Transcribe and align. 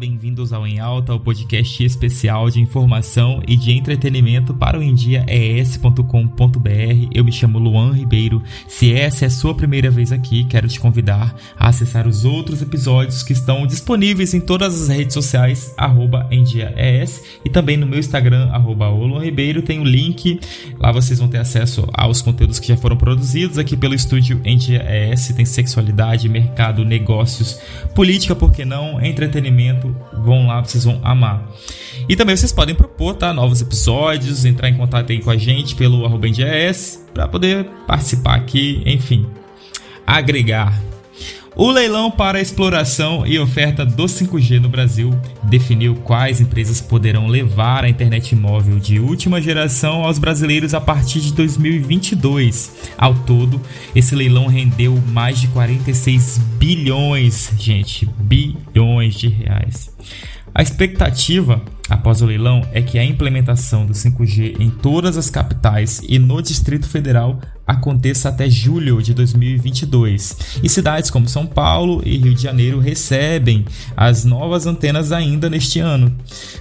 bem-vindos 0.00 0.50
ao 0.50 0.66
Em 0.66 0.80
Alta, 0.80 1.14
o 1.14 1.20
podcast 1.20 1.84
especial 1.84 2.48
de 2.48 2.58
informação 2.58 3.42
e 3.46 3.54
de 3.54 3.70
entretenimento 3.72 4.54
para 4.54 4.78
o 4.78 4.82
endiaes.com.br. 4.82 6.00
Eu 7.12 7.22
me 7.22 7.30
chamo 7.30 7.58
Luan 7.58 7.92
Ribeiro. 7.92 8.42
Se 8.66 8.94
essa 8.94 9.26
é 9.26 9.28
a 9.28 9.30
sua 9.30 9.54
primeira 9.54 9.90
vez 9.90 10.10
aqui, 10.10 10.44
quero 10.44 10.66
te 10.68 10.80
convidar 10.80 11.36
a 11.54 11.68
acessar 11.68 12.08
os 12.08 12.24
outros 12.24 12.62
episódios 12.62 13.22
que 13.22 13.34
estão 13.34 13.66
disponíveis 13.66 14.32
em 14.32 14.40
todas 14.40 14.80
as 14.80 14.88
redes 14.88 15.12
sociais, 15.12 15.74
arroba 15.76 16.26
endiaes, 16.30 17.22
e 17.44 17.50
também 17.50 17.76
no 17.76 17.86
meu 17.86 17.98
Instagram, 17.98 18.48
arroba 18.52 18.88
Ribeiro, 19.22 19.60
tem 19.60 19.80
o 19.80 19.82
um 19.82 19.84
link. 19.84 20.40
Lá 20.78 20.92
vocês 20.92 21.18
vão 21.18 21.28
ter 21.28 21.38
acesso 21.38 21.86
aos 21.92 22.22
conteúdos 22.22 22.58
que 22.58 22.68
já 22.68 22.76
foram 22.78 22.96
produzidos 22.96 23.58
aqui 23.58 23.76
pelo 23.76 23.94
estúdio 23.94 24.40
Endiaes. 24.46 25.28
Tem 25.28 25.44
sexualidade, 25.44 26.26
mercado, 26.26 26.86
negócios, 26.86 27.60
política, 27.94 28.34
por 28.34 28.50
que 28.50 28.64
não, 28.64 28.98
entretenimento 29.04 29.89
vão 30.12 30.46
lá, 30.46 30.62
vocês 30.62 30.84
vão 30.84 31.00
amar. 31.02 31.48
E 32.08 32.16
também 32.16 32.36
vocês 32.36 32.52
podem 32.52 32.74
propor, 32.74 33.14
tá? 33.14 33.32
Novos 33.32 33.60
episódios, 33.60 34.44
entrar 34.44 34.68
em 34.68 34.76
contato 34.76 35.10
aí 35.10 35.20
com 35.20 35.30
a 35.30 35.36
gente 35.36 35.74
pelo 35.74 36.04
arroba 36.04 36.26
para 37.14 37.28
poder 37.28 37.64
participar 37.86 38.34
aqui, 38.36 38.82
enfim, 38.84 39.26
agregar. 40.06 40.89
O 41.56 41.70
leilão 41.70 42.10
para 42.10 42.40
exploração 42.40 43.26
e 43.26 43.38
oferta 43.38 43.84
do 43.84 44.04
5G 44.04 44.60
no 44.60 44.68
Brasil 44.68 45.10
definiu 45.42 45.96
quais 45.96 46.40
empresas 46.40 46.80
poderão 46.80 47.26
levar 47.26 47.84
a 47.84 47.88
internet 47.88 48.36
móvel 48.36 48.78
de 48.78 49.00
última 49.00 49.42
geração 49.42 50.04
aos 50.04 50.18
brasileiros 50.18 50.74
a 50.74 50.80
partir 50.80 51.20
de 51.20 51.32
2022. 51.34 52.92
Ao 52.96 53.14
todo, 53.14 53.60
esse 53.94 54.14
leilão 54.14 54.46
rendeu 54.46 54.96
mais 55.08 55.40
de 55.40 55.48
46 55.48 56.38
bilhões, 56.56 57.52
gente, 57.58 58.08
bilhões 58.18 59.14
de 59.14 59.28
reais. 59.28 59.90
A 60.54 60.62
expectativa 60.62 61.60
após 61.90 62.22
o 62.22 62.26
leilão 62.26 62.62
é 62.72 62.80
que 62.80 62.98
a 62.98 63.04
implementação 63.04 63.84
do 63.84 63.92
5G 63.92 64.60
em 64.60 64.70
todas 64.70 65.16
as 65.16 65.28
capitais 65.28 66.00
e 66.08 66.18
no 66.18 66.40
Distrito 66.40 66.88
Federal 66.88 67.40
aconteça 67.66 68.28
até 68.28 68.48
julho 68.48 69.02
de 69.02 69.12
2022. 69.12 70.60
E 70.62 70.68
cidades 70.68 71.10
como 71.10 71.28
São 71.28 71.46
Paulo 71.46 72.00
e 72.04 72.16
Rio 72.16 72.34
de 72.34 72.42
Janeiro 72.42 72.78
recebem 72.78 73.64
as 73.96 74.24
novas 74.24 74.66
antenas 74.66 75.12
ainda 75.12 75.50
neste 75.50 75.80
ano. 75.80 76.16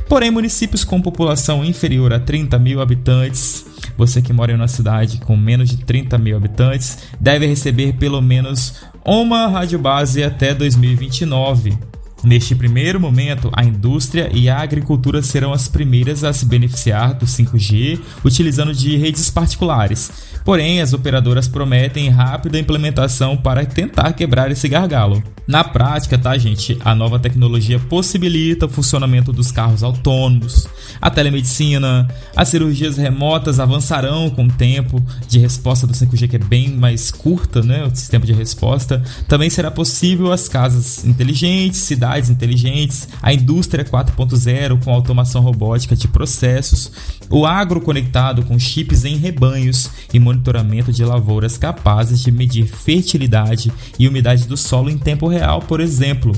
Porém, 0.08 0.32
municípios 0.32 0.84
com 0.84 1.02
população 1.02 1.64
inferior 1.64 2.12
a 2.12 2.20
30 2.20 2.58
mil 2.60 2.82
habitantes 2.82 3.66
você 4.00 4.22
que 4.22 4.32
mora 4.32 4.54
em 4.54 4.56
uma 4.56 4.68
cidade 4.70 5.20
com 5.20 5.36
menos 5.36 5.70
de 5.70 5.76
30 5.76 6.18
mil 6.18 6.38
habitantes 6.38 7.00
deve 7.20 7.46
receber 7.46 7.94
pelo 7.94 8.22
menos 8.22 8.76
uma 9.04 9.48
rádio 9.48 9.78
base 9.78 10.24
até 10.24 10.54
2029. 10.54 11.78
Neste 12.24 12.54
primeiro 12.54 13.00
momento, 13.00 13.50
a 13.54 13.64
indústria 13.64 14.30
e 14.34 14.50
a 14.50 14.60
agricultura 14.60 15.22
serão 15.22 15.54
as 15.54 15.68
primeiras 15.68 16.24
a 16.24 16.34
se 16.34 16.46
beneficiar 16.46 17.14
do 17.14 17.26
5G 17.26 18.00
utilizando 18.26 18.74
de 18.74 18.98
redes 18.98 19.30
particulares. 19.30 20.12
Porém, 20.44 20.82
as 20.82 20.94
operadoras 20.94 21.48
prometem 21.48 22.10
rápida 22.10 22.60
implementação 22.60 23.38
para 23.38 23.66
tentar 23.66 24.14
quebrar 24.14 24.52
esse 24.52 24.68
gargalo. 24.68 25.24
Na 25.48 25.64
prática, 25.64 26.18
tá, 26.18 26.38
gente? 26.38 26.78
A 26.82 26.94
nova 26.94 27.20
tecnologia 27.20 27.80
possibilita 27.80 28.66
o 28.66 28.70
funcionamento 28.70 29.34
dos 29.34 29.52
carros 29.52 29.82
autônomos, 29.82 30.68
a 31.02 31.10
telemedicina, 31.10 32.08
as 32.36 32.50
cirurgias 32.50 32.98
remotas 32.98 33.60
avançarão 33.60 34.30
com 34.30 34.46
o 34.46 34.52
tempo 34.52 35.04
de 35.28 35.40
resposta 35.40 35.88
do 35.88 35.94
5G, 35.94 36.28
que 36.28 36.36
é 36.36 36.40
bem 36.40 36.70
mais 36.70 37.10
curta, 37.10 37.62
né? 37.62 37.84
O 37.86 37.96
sistema 37.96 38.26
de 38.26 38.34
resposta. 38.34 39.02
Também 39.28 39.50
será 39.50 39.72
possível 39.72 40.32
as 40.32 40.48
casas 40.48 41.04
inteligentes, 41.06 41.80
cidades 41.80 42.09
inteligentes, 42.18 43.08
a 43.22 43.32
indústria 43.34 43.86
4.0 43.86 44.84
com 44.84 44.92
automação 44.92 45.42
robótica 45.42 45.96
de 45.96 46.08
processos, 46.08 46.92
o 47.30 47.46
agro 47.46 47.82
conectado 47.82 48.44
com 48.44 48.58
chips 48.58 49.06
em 49.06 49.18
rebanhos 49.18 49.90
e 50.14 50.20
monitoramento 50.20 50.92
de 50.92 51.06
lavouras 51.06 51.58
capazes 51.58 52.20
de 52.20 52.32
medir 52.32 52.66
fertilidade 52.66 53.72
e 54.00 54.08
umidade 54.08 54.48
do 54.48 54.58
solo 54.58 54.90
em 54.90 54.98
tempo 54.98 55.28
real 55.28 55.62
por 55.62 55.80
exemplo. 55.80 56.34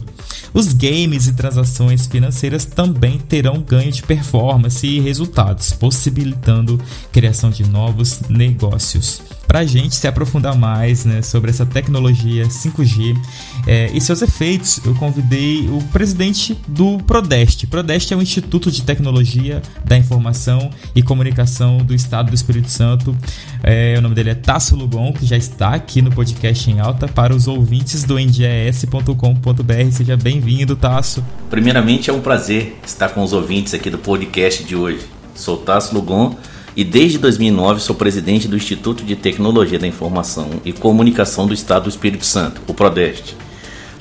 Os 0.53 0.73
games 0.73 1.27
e 1.27 1.33
transações 1.33 2.07
financeiras 2.07 2.65
também 2.65 3.17
terão 3.17 3.61
ganho 3.61 3.91
de 3.91 4.03
performance 4.03 4.85
e 4.85 4.99
resultados, 4.99 5.71
possibilitando 5.71 6.79
criação 7.11 7.49
de 7.49 7.63
novos 7.67 8.21
negócios 8.27 9.21
para 9.51 9.59
a 9.59 9.65
gente 9.65 9.95
se 9.95 10.07
aprofundar 10.07 10.55
mais 10.55 11.03
né, 11.03 11.21
sobre 11.21 11.51
essa 11.51 11.65
tecnologia 11.65 12.45
5G 12.45 13.21
é, 13.67 13.91
e 13.93 13.99
seus 13.99 14.21
efeitos, 14.21 14.79
eu 14.85 14.95
convidei 14.95 15.60
o 15.69 15.81
presidente 15.91 16.57
do 16.67 16.97
Prodeste. 16.99 17.67
Prodeste 17.67 18.13
é 18.13 18.17
o 18.17 18.21
Instituto 18.21 18.71
de 18.71 18.81
Tecnologia 18.81 19.61
da 19.83 19.97
Informação 19.97 20.69
e 20.95 21.01
Comunicação 21.01 21.77
do 21.77 21.93
Estado 21.93 22.29
do 22.29 22.35
Espírito 22.35 22.69
Santo. 22.69 23.15
É, 23.63 23.95
o 23.97 24.01
nome 24.01 24.15
dele 24.15 24.31
é 24.31 24.35
Tasso 24.35 24.75
Lugon, 24.75 25.13
que 25.13 25.25
já 25.25 25.37
está 25.37 25.73
aqui 25.73 26.01
no 26.01 26.11
podcast 26.11 26.69
em 26.69 26.79
alta 26.79 27.07
para 27.07 27.35
os 27.35 27.47
ouvintes 27.47 28.03
do 28.03 28.17
nds.com.br. 28.19 29.91
Seja 29.91 30.17
bem-vindo, 30.17 30.75
Tasso. 30.75 31.23
Primeiramente, 31.49 32.09
é 32.09 32.13
um 32.13 32.21
prazer 32.21 32.77
estar 32.85 33.09
com 33.09 33.23
os 33.23 33.33
ouvintes 33.33 33.73
aqui 33.73 33.89
do 33.89 33.97
podcast 33.97 34.63
de 34.63 34.75
hoje. 34.75 35.01
Sou 35.35 35.57
Tasso 35.57 35.93
Lugon 35.93 36.35
e 36.75 36.83
desde 36.83 37.17
2009 37.17 37.81
sou 37.81 37.95
presidente 37.95 38.47
do 38.47 38.55
Instituto 38.55 39.03
de 39.03 39.15
Tecnologia 39.15 39.77
da 39.77 39.87
Informação 39.87 40.49
e 40.63 40.71
Comunicação 40.71 41.45
do 41.45 41.53
Estado 41.53 41.83
do 41.83 41.89
Espírito 41.89 42.25
Santo, 42.25 42.61
o 42.67 42.73
PRODEST. 42.73 43.35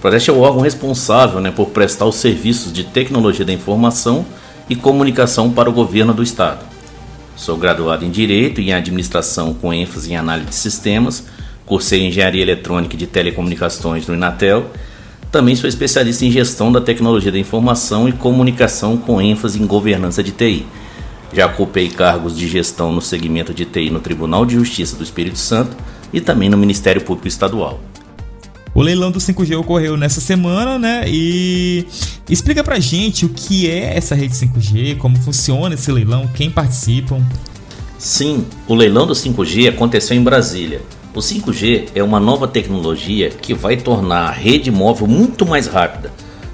O 0.00 0.03
PRODEST 0.03 0.31
é 0.31 0.33
o 0.33 0.41
órgão 0.41 0.62
responsável 0.62 1.43
né, 1.43 1.50
por 1.50 1.66
prestar 1.66 2.06
os 2.06 2.15
serviços 2.15 2.72
de 2.72 2.84
tecnologia 2.84 3.44
da 3.44 3.53
informação 3.53 4.25
e 4.66 4.75
comunicação 4.75 5.50
para 5.50 5.69
o 5.69 5.72
governo 5.75 6.15
do 6.15 6.22
Estado. 6.22 6.65
Sou 7.37 7.59
graduado 7.59 8.03
em 8.03 8.11
Direito 8.11 8.62
e 8.62 8.71
em 8.71 8.72
Administração 8.72 9.53
com 9.53 9.75
ênfase 9.75 10.11
em 10.11 10.16
Análise 10.16 10.49
de 10.49 10.55
Sistemas, 10.55 11.25
cursei 11.66 12.06
Engenharia 12.06 12.41
Eletrônica 12.41 12.94
e 12.94 12.99
de 12.99 13.06
Telecomunicações 13.06 14.06
no 14.06 14.15
Inatel. 14.15 14.71
Também 15.31 15.55
sou 15.55 15.69
especialista 15.69 16.25
em 16.25 16.31
Gestão 16.31 16.72
da 16.72 16.81
Tecnologia 16.81 17.31
da 17.31 17.38
Informação 17.38 18.09
e 18.09 18.12
Comunicação 18.12 18.97
com 18.97 19.21
ênfase 19.21 19.62
em 19.62 19.67
Governança 19.67 20.22
de 20.22 20.32
TI 20.32 20.65
já 21.32 21.47
ocupei 21.47 21.88
cargos 21.88 22.37
de 22.37 22.49
gestão 22.49 22.93
no 22.93 23.00
segmento 23.00 23.55
de 23.55 23.65
TI 23.65 23.91
no 23.91 24.00
Tribunal 24.00 24.44
de 24.44 24.55
Justiça 24.55 24.97
do 24.97 25.05
Espírito 25.05 25.38
Santo 25.38 25.77
e 26.12 26.21
também 26.21 26.49
no 26.49 26.56
Ministério 26.56 27.03
Público 27.03 27.28
Estadual. 27.28 27.90
O 28.81 28.83
leilão 28.83 29.11
do 29.11 29.19
5G 29.19 29.59
ocorreu 29.59 29.95
nessa 29.95 30.23
semana, 30.23 30.79
né? 30.79 31.05
E 31.07 31.85
explica 32.31 32.65
pra 32.65 32.81
gente 32.81 33.27
o 33.27 33.29
que 33.29 33.69
é 33.69 33.95
essa 33.95 34.15
rede 34.15 34.33
5G, 34.33 34.97
como 34.97 35.19
funciona 35.19 35.75
esse 35.75 35.93
leilão, 35.93 36.27
quem 36.29 36.51
participam. 36.51 37.23
Sim, 37.99 38.47
o 38.67 38.75
leilão 38.75 39.07
do 39.07 39.13
5G 39.13 39.69
aconteceu 39.69 40.17
em 40.17 40.23
Brasília. 40.23 40.81
O 41.15 41.19
5G 41.19 41.89
é 41.95 42.03
uma 42.03 42.19
nova 42.19 42.49
tecnologia 42.49 43.29
que 43.29 43.53
vai 43.53 43.77
tornar 43.77 44.29
a 44.29 44.31
rede 44.31 44.71
móvel 44.71 45.07
muito 45.07 45.45
mais 45.45 45.67
rápida. 45.67 46.11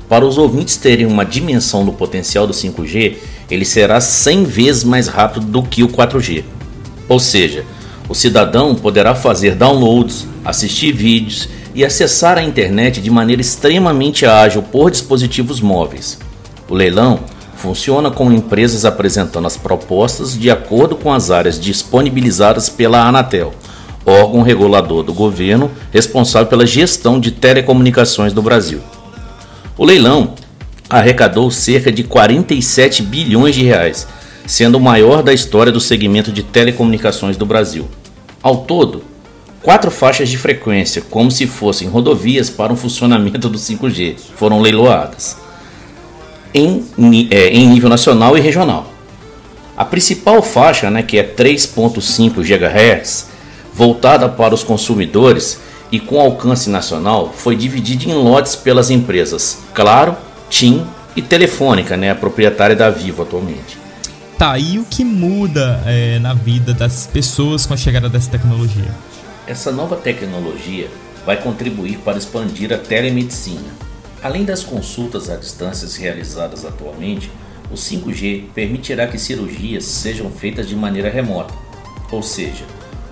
Para 0.09 0.27
os 0.27 0.37
ouvintes 0.37 0.77
terem 0.77 1.07
uma 1.07 1.25
dimensão 1.25 1.87
do 1.87 1.93
potencial 1.93 2.45
do 2.45 2.53
5G, 2.53 3.19
ele 3.49 3.65
será 3.65 4.01
100 4.01 4.43
vezes 4.47 4.83
mais 4.83 5.07
rápido 5.07 5.47
do 5.47 5.63
que 5.63 5.85
o 5.85 5.89
4G. 5.89 6.43
Ou 7.09 7.21
seja, 7.21 7.65
o 8.09 8.17
cidadão 8.17 8.75
poderá 8.75 9.15
fazer 9.15 9.55
downloads, 9.55 10.27
assistir 10.45 10.91
vídeos 10.91 11.55
e 11.77 11.85
acessar 11.85 12.39
a 12.39 12.43
internet 12.43 13.03
de 13.03 13.11
maneira 13.11 13.43
extremamente 13.43 14.25
ágil 14.25 14.63
por 14.63 14.91
dispositivos 14.91 15.61
móveis. 15.61 16.19
O 16.71 16.75
leilão 16.75 17.21
funciona 17.55 18.11
com 18.11 18.33
empresas 18.33 18.87
apresentando 18.87 19.47
as 19.47 19.59
propostas 19.59 20.39
de 20.39 20.51
acordo 20.51 20.97
com 20.97 21.13
as 21.13 21.31
áreas 21.31 21.61
disponibilizadas 21.61 22.71
pela 22.71 23.07
Anatel, 23.07 23.53
órgão 24.07 24.41
regulador 24.41 25.03
do 25.03 25.13
governo 25.13 25.71
responsável 25.93 26.49
pela 26.49 26.67
gestão 26.67 27.21
de 27.21 27.31
telecomunicações 27.31 28.33
do 28.33 28.41
Brasil. 28.41 28.81
O 29.77 29.85
leilão 29.85 30.33
arrecadou 30.89 31.51
cerca 31.51 31.93
de 31.93 32.05
47 32.05 33.03
bilhões 33.03 33.55
de 33.55 33.63
reais, 33.63 34.09
sendo 34.47 34.79
o 34.79 34.81
maior 34.81 35.23
da 35.23 35.35
história 35.35 35.71
do 35.71 35.81
segmento 35.81 36.33
de 36.33 36.43
telecomunicações 36.43 37.37
do 37.37 37.45
Brasil. 37.45 37.87
Ao 38.43 38.59
todo, 38.65 39.03
quatro 39.67 39.91
faixas 39.91 40.29
de 40.29 40.39
frequência, 40.39 41.03
como 41.11 41.29
se 41.29 41.45
fossem 41.45 41.89
rodovias 41.89 42.49
para 42.49 42.73
o 42.73 42.77
funcionamento 42.77 43.49
do 43.49 43.59
5G, 43.59 44.15
foram 44.37 44.61
leiloadas 44.61 45.37
em, 46.55 46.87
é, 47.33 47.49
em 47.49 47.69
nível 47.69 47.89
nacional 47.89 48.39
e 48.39 48.41
regional. 48.41 48.93
A 49.77 49.85
principal 49.85 50.41
faixa, 50.41 50.89
né, 50.89 51.03
que 51.03 51.19
é 51.19 51.25
3.5 51.25 52.45
GHz, 52.45 53.27
voltada 53.75 54.29
para 54.29 54.55
os 54.55 54.63
consumidores 54.63 55.59
e 55.91 55.99
com 55.99 56.21
alcance 56.21 56.71
nacional, 56.71 57.35
foi 57.37 57.57
dividida 57.57 58.05
em 58.05 58.15
lotes 58.15 58.55
pelas 58.55 58.89
empresas 58.89 59.65
Claro, 59.75 60.17
TIM 60.49 60.87
e 61.17 61.21
Telefônica, 61.21 61.97
né, 61.97 62.13
a 62.13 62.15
proprietária 62.15 62.77
da 62.77 62.89
Vivo 62.89 63.25
atualmente. 63.25 63.77
Tá, 64.39 64.57
e 64.57 64.79
o 64.79 64.85
que 64.85 65.05
muda 65.05 65.83
é, 65.85 66.21
na 66.21 66.35
vida 66.35 66.73
das 66.73 67.09
pessoas 67.13 67.67
com 67.67 67.75
a 67.75 67.77
chegada 67.77 68.09
dessa 68.09 68.31
tecnologia? 68.31 68.95
Essa 69.47 69.71
nova 69.71 69.97
tecnologia 69.97 70.89
vai 71.25 71.41
contribuir 71.41 71.99
para 71.99 72.19
expandir 72.19 72.73
a 72.73 72.79
telemedicina, 72.79 73.87
Além 74.23 74.45
das 74.45 74.65
consultas 74.65 75.29
à 75.31 75.37
distância 75.37 75.89
realizadas 76.01 76.65
atualmente, 76.65 77.31
o 77.71 77.75
5G 77.75 78.47
permitirá 78.55 79.07
que 79.07 79.19
cirurgias 79.19 79.85
sejam 79.85 80.31
feitas 80.31 80.69
de 80.69 80.75
maneira 80.75 81.11
remota, 81.11 81.55
ou 82.11 82.23
seja, 82.23 82.65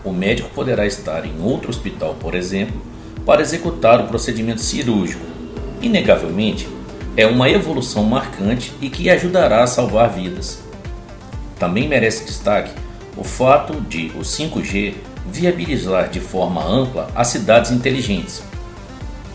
o 0.02 0.12
médico 0.12 0.50
poderá 0.50 0.86
estar 0.86 1.24
em 1.24 1.40
outro 1.40 1.70
hospital, 1.70 2.16
por 2.18 2.34
exemplo, 2.34 2.80
para 3.24 3.42
executar 3.42 4.00
o 4.00 4.08
procedimento 4.08 4.60
cirúrgico. 4.60 5.24
Inegavelmente, 5.80 6.68
é 7.16 7.26
uma 7.26 7.48
evolução 7.48 8.02
marcante 8.02 8.72
e 8.80 8.90
que 8.90 9.08
ajudará 9.08 9.62
a 9.62 9.68
salvar 9.68 10.10
vidas. 10.10 10.58
Também 11.58 11.86
merece 11.86 12.24
destaque 12.24 12.72
o 13.16 13.22
fato 13.22 13.80
de 13.82 14.10
o 14.16 14.22
5G 14.22 14.94
viabilizar 15.26 16.08
de 16.08 16.20
forma 16.20 16.64
ampla 16.64 17.10
as 17.14 17.28
cidades 17.28 17.70
inteligentes. 17.70 18.42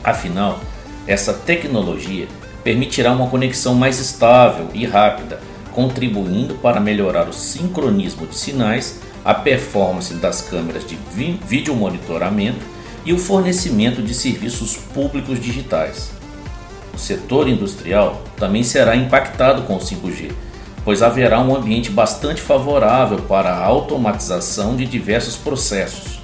Afinal, 0.04 0.60
essa 1.08 1.34
tecnologia 1.34 2.28
permitirá 2.64 3.12
uma 3.12 3.28
conexão 3.28 3.74
mais 3.74 4.00
estável 4.00 4.68
e 4.74 4.86
rápida, 4.86 5.40
contribuindo 5.74 6.56
para 6.56 6.80
melhorar 6.80 7.28
o 7.28 7.34
sincronismo 7.34 8.28
de 8.28 8.36
sinais, 8.36 9.00
a 9.24 9.34
performance 9.34 10.14
das 10.16 10.42
câmeras 10.42 10.86
de 10.86 10.98
vídeo 11.46 11.76
monitoramento 11.76 12.66
e 13.06 13.14
o 13.14 13.18
fornecimento 13.18 14.02
de 14.02 14.14
serviços 14.14 14.76
públicos 14.76 15.40
digitais. 15.40 16.12
O 16.94 16.98
setor 16.98 17.48
industrial 17.48 18.22
também 18.38 18.64
será 18.64 18.96
impactado 18.96 19.64
com 19.64 19.76
o 19.76 19.80
5G, 19.80 20.32
pois 20.90 21.04
haverá 21.04 21.40
um 21.40 21.56
ambiente 21.56 21.92
bastante 21.92 22.42
favorável 22.42 23.20
para 23.20 23.52
a 23.52 23.64
automatização 23.64 24.76
de 24.76 24.88
diversos 24.88 25.38
processos. 25.38 26.20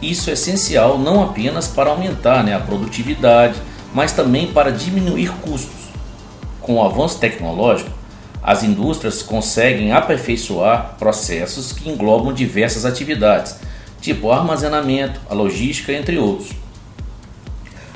Isso 0.00 0.30
é 0.30 0.34
essencial 0.34 0.96
não 0.96 1.24
apenas 1.24 1.66
para 1.66 1.90
aumentar 1.90 2.44
né, 2.44 2.54
a 2.54 2.60
produtividade, 2.60 3.60
mas 3.92 4.12
também 4.12 4.52
para 4.52 4.70
diminuir 4.70 5.32
custos. 5.42 5.88
Com 6.60 6.76
o 6.76 6.84
avanço 6.84 7.18
tecnológico, 7.18 7.90
as 8.40 8.62
indústrias 8.62 9.24
conseguem 9.24 9.90
aperfeiçoar 9.90 10.94
processos 11.00 11.72
que 11.72 11.90
englobam 11.90 12.32
diversas 12.32 12.84
atividades, 12.84 13.56
tipo 14.00 14.30
armazenamento, 14.30 15.20
a 15.28 15.34
logística, 15.34 15.92
entre 15.92 16.16
outros. 16.16 16.50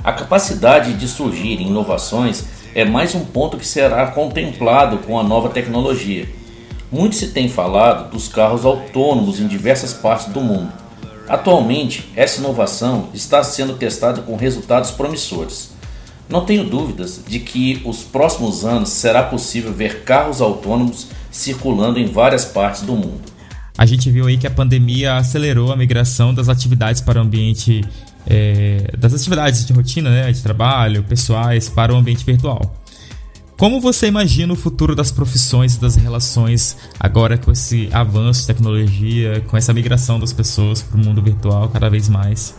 A 0.03 0.13
capacidade 0.13 0.93
de 0.95 1.07
surgir 1.07 1.61
inovações 1.61 2.47
é 2.75 2.85
mais 2.85 3.15
um 3.15 3.25
ponto 3.25 3.57
que 3.57 3.67
será 3.67 4.07
contemplado 4.09 4.99
com 4.99 5.19
a 5.19 5.23
nova 5.23 5.49
tecnologia. 5.49 6.29
Muito 6.91 7.17
se 7.17 7.29
tem 7.29 7.49
falado 7.49 8.11
dos 8.11 8.29
carros 8.29 8.65
autônomos 8.65 9.41
em 9.41 9.47
diversas 9.47 9.93
partes 9.93 10.27
do 10.27 10.41
mundo. 10.41 10.73
Atualmente, 11.29 12.09
essa 12.17 12.41
inovação 12.41 13.09
está 13.15 13.43
sendo 13.43 13.75
testada 13.75 14.23
com 14.23 14.37
resultados 14.37 14.91
promissores. 14.91 15.71
Não 16.29 16.45
tenho 16.45 16.65
dúvidas 16.65 17.21
de 17.27 17.41
que 17.41 17.81
os 17.85 18.03
próximos 18.03 18.65
anos 18.65 18.91
será 18.91 19.23
possível 19.23 19.73
ver 19.73 20.03
carros 20.03 20.41
autônomos 20.41 21.09
circulando 21.31 21.99
em 21.99 22.07
várias 22.07 22.45
partes 22.45 22.83
do 22.83 22.95
mundo. 22.95 23.23
A 23.77 23.87
gente 23.87 24.11
viu 24.11 24.27
aí 24.27 24.37
que 24.37 24.47
a 24.47 24.51
pandemia 24.51 25.17
acelerou 25.17 25.73
a 25.73 25.77
migração 25.77 26.35
das 26.35 26.49
atividades 26.49 27.01
para 27.01 27.19
o 27.19 27.23
ambiente 27.23 27.83
é, 28.27 28.91
das 28.97 29.15
atividades 29.15 29.65
de 29.65 29.73
rotina, 29.73 30.11
né, 30.11 30.33
de 30.33 30.43
trabalho, 30.43 31.03
pessoais, 31.05 31.69
para 31.69 31.93
o 31.93 31.97
ambiente 31.97 32.25
virtual. 32.25 32.77
Como 33.61 33.79
você 33.79 34.07
imagina 34.07 34.55
o 34.55 34.57
futuro 34.57 34.97
das 34.97 35.13
profissões 35.13 35.75
e 35.75 35.81
das 35.81 35.95
relações 35.95 36.79
agora 36.99 37.37
com 37.37 37.53
esse 37.53 37.91
avanço 37.93 38.41
de 38.41 38.47
tecnologia, 38.47 39.45
com 39.49 39.57
essa 39.57 39.75
migração 39.75 40.19
das 40.19 40.33
pessoas 40.33 40.81
para 40.81 40.99
o 40.99 41.05
mundo 41.05 41.21
virtual 41.21 41.69
cada 41.69 41.91
vez 41.91 42.09
mais? 42.09 42.55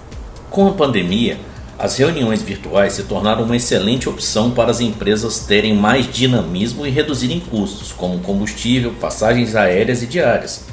Com 0.52 0.68
a 0.68 0.72
pandemia, 0.74 1.40
as 1.80 1.98
reuniões 1.98 2.44
virtuais 2.44 2.94
se 2.94 3.02
tornaram 3.02 3.46
uma 3.46 3.56
excelente 3.56 4.08
opção 4.08 4.52
para 4.52 4.70
as 4.70 4.80
empresas 4.80 5.40
terem 5.40 5.74
mais 5.74 6.06
dinamismo 6.08 6.86
e 6.86 6.92
reduzirem 6.92 7.40
custos, 7.40 7.92
como 7.92 8.20
combustível, 8.20 8.94
passagens 9.02 9.56
aéreas 9.56 10.04
e 10.04 10.06
diárias. 10.06 10.66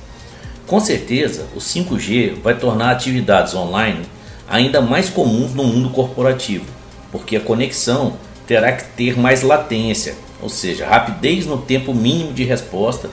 Com 0.67 0.79
certeza, 0.79 1.47
o 1.57 1.59
5G 1.59 2.43
vai 2.43 2.55
tornar 2.55 2.91
atividades 2.91 3.55
online 3.55 4.03
ainda 4.49 4.81
mais 4.81 5.11
comuns 5.11 5.55
no 5.55 5.65
mundo 5.65 5.91
corporativo, 5.91 6.65
porque 7.13 7.37
a 7.37 7.41
conexão 7.41 8.15
terá 8.47 8.73
que 8.73 8.85
ter 8.97 9.19
mais 9.19 9.43
latência, 9.43 10.17
ou 10.41 10.49
seja, 10.49 10.87
rapidez 10.87 11.47
no 11.47 11.59
tempo 11.59 11.93
mínimo 11.93 12.33
de 12.33 12.45
resposta, 12.45 13.11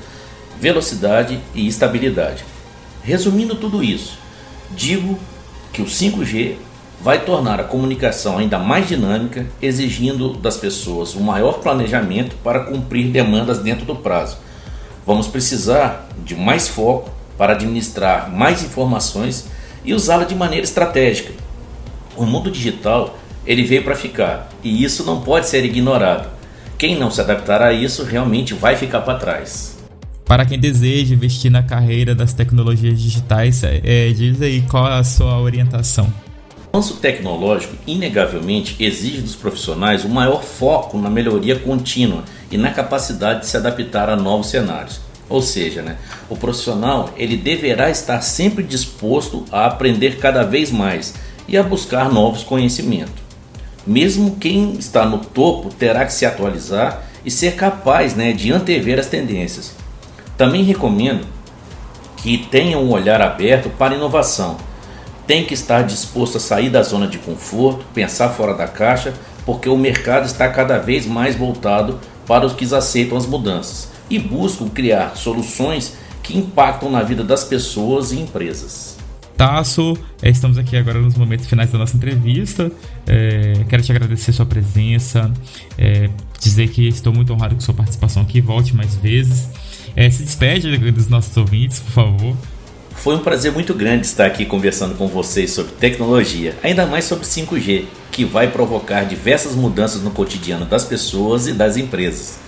velocidade 0.59 1.39
e 1.53 1.67
estabilidade. 1.67 2.45
Resumindo 3.03 3.55
tudo 3.55 3.83
isso, 3.83 4.17
digo 4.71 5.19
que 5.73 5.81
o 5.81 5.85
5G 5.85 6.55
vai 7.01 7.23
tornar 7.23 7.59
a 7.59 7.63
comunicação 7.63 8.37
ainda 8.37 8.57
mais 8.57 8.87
dinâmica, 8.87 9.45
exigindo 9.61 10.33
das 10.33 10.57
pessoas 10.57 11.15
um 11.15 11.21
maior 11.21 11.59
planejamento 11.59 12.35
para 12.43 12.61
cumprir 12.61 13.07
demandas 13.07 13.59
dentro 13.59 13.85
do 13.85 13.95
prazo. 13.95 14.37
Vamos 15.05 15.27
precisar 15.27 16.07
de 16.23 16.35
mais 16.35 16.67
foco 16.67 17.11
para 17.37 17.53
administrar 17.53 18.31
mais 18.31 18.63
informações 18.63 19.45
e 19.85 19.93
usá-la 19.93 20.23
de 20.23 20.35
maneira 20.35 20.63
estratégica. 20.63 21.31
O 22.15 22.25
mundo 22.25 22.49
digital 22.49 23.17
ele 23.45 23.63
veio 23.63 23.83
para 23.83 23.95
ficar 23.95 24.49
e 24.63 24.83
isso 24.83 25.05
não 25.05 25.21
pode 25.21 25.47
ser 25.47 25.63
ignorado. 25.63 26.29
Quem 26.77 26.97
não 26.97 27.11
se 27.11 27.21
adaptar 27.21 27.61
a 27.61 27.71
isso 27.71 28.03
realmente 28.03 28.53
vai 28.53 28.75
ficar 28.75 29.01
para 29.01 29.19
trás. 29.19 29.77
Para 30.25 30.45
quem 30.45 30.59
deseja 30.59 31.13
investir 31.13 31.51
na 31.51 31.61
carreira 31.61 32.15
das 32.15 32.33
tecnologias 32.33 32.99
digitais, 32.99 33.63
é, 33.63 34.11
diz 34.11 34.41
aí 34.41 34.61
qual 34.63 34.85
a 34.85 35.03
sua 35.03 35.39
orientação. 35.39 36.11
O 36.73 36.77
avanço 36.77 36.95
tecnológico, 36.95 37.75
inegavelmente, 37.87 38.75
exige 38.79 39.21
dos 39.21 39.35
profissionais 39.35 40.03
o 40.03 40.07
um 40.07 40.11
maior 40.11 40.43
foco 40.43 40.97
na 40.97 41.09
melhoria 41.09 41.57
contínua 41.57 42.23
e 42.51 42.57
na 42.57 42.71
capacidade 42.71 43.41
de 43.41 43.45
se 43.45 43.55
adaptar 43.55 44.09
a 44.09 44.15
novos 44.15 44.47
cenários. 44.47 44.99
Ou 45.27 45.41
seja, 45.41 45.81
né, 45.81 45.97
o 46.29 46.35
profissional 46.35 47.09
ele 47.17 47.35
deverá 47.35 47.89
estar 47.89 48.21
sempre 48.21 48.63
disposto 48.63 49.43
a 49.51 49.65
aprender 49.65 50.17
cada 50.17 50.43
vez 50.43 50.71
mais 50.71 51.15
e 51.47 51.57
a 51.57 51.63
buscar 51.63 52.11
novos 52.11 52.43
conhecimentos. 52.43 53.25
Mesmo 53.85 54.37
quem 54.37 54.73
está 54.73 55.05
no 55.05 55.19
topo 55.19 55.69
terá 55.73 56.05
que 56.05 56.13
se 56.13 56.25
atualizar 56.25 57.03
e 57.23 57.31
ser 57.31 57.55
capaz 57.55 58.15
né, 58.15 58.33
de 58.33 58.51
antever 58.51 58.99
as 58.99 59.07
tendências. 59.07 59.73
Também 60.37 60.63
recomendo 60.63 61.25
que 62.17 62.37
tenham 62.37 62.83
um 62.83 62.91
olhar 62.91 63.21
aberto 63.21 63.69
para 63.69 63.95
inovação 63.95 64.57
tem 65.27 65.43
que 65.43 65.55
estar 65.55 65.81
disposto 65.83 66.37
a 66.37 66.39
sair 66.39 66.69
da 66.69 66.83
zona 66.83 67.07
de 67.07 67.17
conforto, 67.17 67.83
pensar 67.95 68.29
fora 68.29 68.53
da 68.53 68.67
caixa, 68.67 69.11
porque 69.43 69.67
o 69.67 69.75
mercado 69.75 70.27
está 70.27 70.47
cada 70.49 70.77
vez 70.77 71.07
mais 71.07 71.35
voltado 71.35 71.99
para 72.27 72.45
os 72.45 72.53
que 72.53 72.71
aceitam 72.75 73.17
as 73.17 73.25
mudanças 73.25 73.94
e 74.09 74.19
buscam 74.19 74.69
criar 74.69 75.15
soluções 75.15 75.97
que 76.21 76.37
impactam 76.37 76.89
na 76.89 77.03
vida 77.03 77.23
das 77.23 77.43
pessoas 77.43 78.11
e 78.11 78.19
empresas. 78.19 78.97
Tasso, 79.37 79.97
é, 80.21 80.29
estamos 80.29 80.57
aqui 80.57 80.77
agora 80.77 80.99
nos 80.99 81.15
momentos 81.15 81.45
finais 81.45 81.71
da 81.71 81.77
nossa 81.77 81.95
entrevista. 81.95 82.71
É, 83.05 83.65
quero 83.67 83.83
te 83.83 83.91
agradecer 83.91 84.31
sua 84.31 84.45
presença, 84.45 85.31
é, 85.77 86.09
dizer 86.39 86.69
que 86.69 86.87
estou 86.87 87.13
muito 87.13 87.33
honrado 87.33 87.53
com 87.53 87.61
sua 87.61 87.73
participação 87.73 88.23
aqui. 88.23 88.39
Volte 88.39 88.75
mais 88.75 88.95
vezes. 88.95 89.49
É, 89.95 90.09
se 90.09 90.23
despede 90.23 90.77
dos 90.91 91.07
nossos 91.09 91.35
ouvintes, 91.35 91.79
por 91.79 91.91
favor. 91.91 92.35
Foi 92.91 93.15
um 93.15 93.19
prazer 93.19 93.51
muito 93.51 93.73
grande 93.73 94.05
estar 94.05 94.25
aqui 94.25 94.45
conversando 94.45 94.95
com 94.95 95.07
vocês 95.07 95.51
sobre 95.51 95.73
tecnologia, 95.73 96.55
ainda 96.63 96.85
mais 96.85 97.03
sobre 97.05 97.25
5G, 97.25 97.85
que 98.09 98.23
vai 98.23 98.49
provocar 98.49 99.03
diversas 99.03 99.53
mudanças 99.53 100.01
no 100.01 100.11
cotidiano 100.11 100.65
das 100.65 100.85
pessoas 100.85 101.45
e 101.45 101.53
das 101.53 101.75
empresas. 101.75 102.39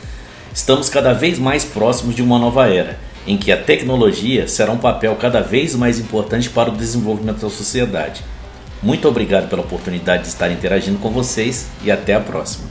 Estamos 0.57 0.89
cada 0.89 1.13
vez 1.13 1.37
mais 1.37 1.63
próximos 1.63 2.15
de 2.15 2.23
uma 2.23 2.39
nova 2.39 2.67
era, 2.67 2.99
em 3.27 3.37
que 3.37 3.51
a 3.51 3.61
tecnologia 3.61 4.47
será 4.47 4.71
um 4.71 4.77
papel 4.79 5.15
cada 5.15 5.39
vez 5.39 5.75
mais 5.75 5.99
importante 5.99 6.49
para 6.49 6.71
o 6.71 6.75
desenvolvimento 6.75 7.41
da 7.41 7.49
sociedade. 7.49 8.23
Muito 8.81 9.07
obrigado 9.07 9.47
pela 9.49 9.61
oportunidade 9.61 10.23
de 10.23 10.29
estar 10.29 10.51
interagindo 10.51 10.97
com 10.97 11.11
vocês 11.11 11.69
e 11.83 11.91
até 11.91 12.15
a 12.15 12.19
próxima. 12.19 12.67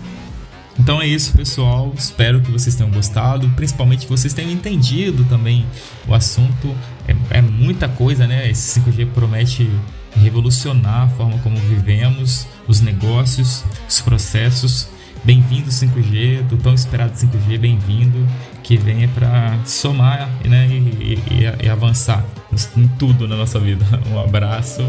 Então 0.77 1.01
é 1.01 1.07
isso, 1.07 1.33
pessoal. 1.33 1.95
Espero 1.97 2.41
que 2.41 2.51
vocês 2.51 2.75
tenham 2.75 2.91
gostado, 2.91 3.49
principalmente 3.51 4.01
que 4.01 4.11
vocês 4.11 4.35
tenham 4.35 4.51
entendido 4.51 5.25
também 5.27 5.65
o 6.09 6.13
assunto. 6.13 6.75
É, 7.07 7.39
é 7.39 7.41
muita 7.41 7.89
coisa, 7.89 8.27
né? 8.27 8.51
Esse 8.51 8.81
5G 8.81 9.13
promete 9.15 9.71
revolucionar 10.17 11.05
a 11.05 11.09
forma 11.11 11.39
como 11.39 11.57
vivemos, 11.57 12.49
os 12.67 12.81
negócios, 12.81 13.63
os 13.89 14.01
processos. 14.01 14.96
Bem-vindo 15.27 15.71
5G, 15.71 16.43
do 16.45 16.57
tão 16.57 16.73
esperado 16.73 17.13
5G, 17.15 17.59
bem-vindo, 17.59 18.17
que 18.63 18.77
venha 18.77 19.09
para 19.09 19.59
somar 19.65 20.31
né, 20.45 20.69
e, 20.69 21.15
e, 21.15 21.65
e 21.65 21.69
avançar 21.69 22.25
em 22.77 22.87
tudo 22.97 23.27
na 23.27 23.35
nossa 23.35 23.59
vida. 23.59 23.85
Um 24.09 24.21
abraço. 24.21 24.83